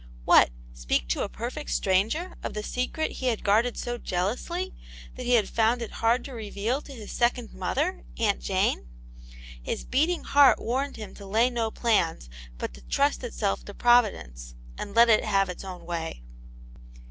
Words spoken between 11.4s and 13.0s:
no plans, but to